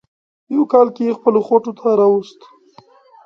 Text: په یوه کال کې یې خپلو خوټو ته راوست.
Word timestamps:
په 0.45 0.49
یوه 0.55 0.65
کال 0.71 0.87
کې 0.95 1.01
یې 1.07 1.17
خپلو 1.17 1.39
خوټو 1.47 1.71
ته 1.79 1.87
راوست. 1.99 2.39